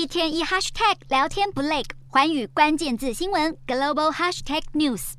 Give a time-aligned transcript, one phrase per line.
[0.00, 5.12] 一天一 hashtag 聊天不累，环宇关键字新闻 global hashtag news。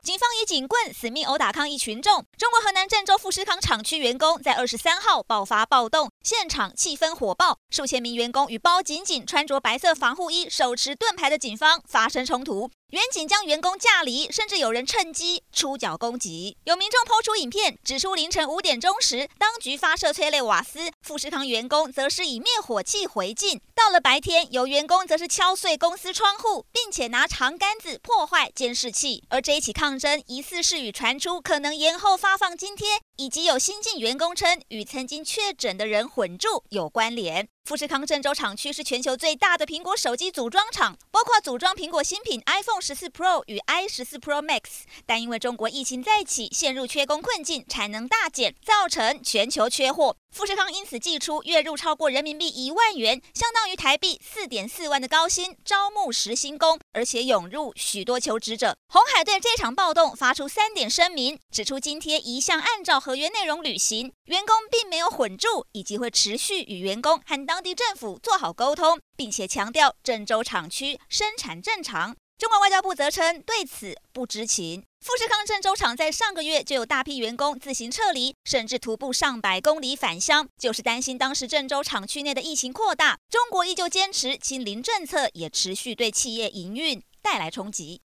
[0.00, 2.24] 警方以警棍死命殴打抗议群众。
[2.38, 12.70] 中国河南郑州富士康厂区员工在二十三号爆发暴动，现场气氛火爆，数千名员工与包紧紧穿着白色防护衣、手持盾牌的警方发生冲突。
[12.92, 16.58] 远警将员工架离，甚至有人趁机出脚攻击。
[16.64, 23.58] 有民众抛出影片，指出凌晨五点钟时，当局发射催泪瓦斯，富士康员工则是以灭火器回敬。
[23.74, 29.24] 到了白天，有员工则是敲碎公司窗户，并且拿长杆子破坏监视器。
[29.30, 37.48] 而这一起抗争，疑似是与传出可能延后发放津贴，以及有新进员工称与曾经确诊的人混住有关联。
[37.64, 44.82] 富士康郑州厂区是全球最大的苹果手机组装厂，包括组装苹果新品 iPhone 十四 Pro 与 i 十四 Pro Max。
[45.06, 50.16] 但因为中国疫情再起，陷入缺工困境，产能大减，造成全球缺货。
[50.32, 58.74] 富士康因此祭出月入超过人民币一万元，相当于台币四点四万的高薪，招募实薪工，而且涌入许多求职者。
[58.88, 72.16] 红海对这场暴动发出三点声明，指出津贴一向按照合约内容履行，员工并没有混住，以及会持续与员工和当地政府做好沟通，并且强调郑州厂区生产正常。
[72.42, 74.82] 中国外交部则称对此不知情。
[74.98, 83.16] 富士康郑州厂在上个月就有大批员工自行撤离，甚至徒步上百公里返乡，就是担心当时郑州厂区内的疫情扩大。
[83.30, 88.00] 中国依旧坚持清零政策，也持续对企业营运带来冲击。